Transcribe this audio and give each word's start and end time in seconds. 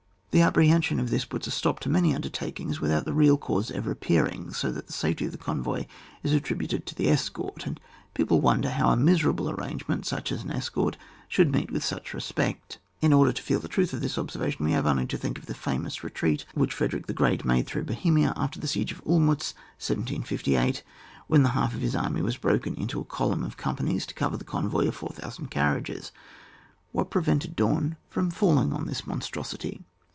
The 0.33 0.39
apprehension 0.39 0.97
of 1.01 1.09
this, 1.09 1.25
puts 1.25 1.47
a 1.47 1.51
stop 1.51 1.81
to 1.81 1.89
many 1.89 2.15
undertakings, 2.15 2.79
with 2.79 2.89
out 2.89 3.03
the 3.03 3.11
real 3.11 3.37
cause 3.37 3.69
ever 3.69 3.91
appearing; 3.91 4.53
so 4.53 4.71
that 4.71 4.87
the 4.87 4.93
safety 4.93 5.25
of 5.25 5.33
the 5.33 5.37
convoy 5.37 5.87
is 6.23 6.31
attri 6.31 6.55
buted 6.57 6.85
to 6.85 6.95
the 6.95 7.09
escort, 7.09 7.65
and 7.65 7.81
people 8.13 8.39
won 8.39 8.61
der 8.61 8.69
how 8.69 8.91
a 8.91 8.95
miserable 8.95 9.49
arrangement, 9.49 10.05
such 10.05 10.31
as 10.31 10.41
an 10.43 10.49
escort, 10.51 10.95
should 11.27 11.51
meet 11.51 11.69
with 11.69 11.83
such 11.83 12.13
respect. 12.13 12.79
In 13.01 13.11
order 13.11 13.33
to 13.33 13.41
feel 13.43 13.59
the 13.59 13.67
truth 13.67 13.91
of 13.91 13.99
this 13.99 14.17
observation, 14.17 14.63
we 14.65 14.71
have 14.71 14.87
only 14.87 15.05
to 15.07 15.17
think 15.17 15.37
of 15.37 15.47
the 15.47 15.53
famous 15.53 16.01
retreat 16.01 16.45
which 16.53 16.73
Frederick 16.73 17.07
the 17.07 17.13
Gbeat 17.13 17.43
made 17.43 17.67
through 17.67 17.83
Bohemia 17.83 18.31
after 18.37 18.57
the 18.57 18.69
siege 18.69 18.93
of 18.93 19.03
01m 19.03 19.35
iitz, 19.35 19.53
1758, 19.83 20.81
when 21.27 21.43
the 21.43 21.49
half 21.49 21.75
of 21.75 21.81
his 21.81 21.93
army 21.93 22.21
was 22.21 22.37
broken 22.37 22.73
into 22.75 23.01
a 23.01 23.03
column 23.03 23.43
of 23.43 23.57
companies 23.57 24.05
to 24.05 24.13
cover 24.13 24.37
a 24.37 24.45
convoy 24.45 24.87
of 24.87 24.95
4,000 24.95 25.51
carriages. 25.51 26.13
What 26.93 27.09
prevented 27.09 27.57
Daun 27.57 27.97
from 28.09 28.31
falling 28.31 28.71
on 28.71 28.85
this 28.87 29.05
monstrosity 29.05 29.83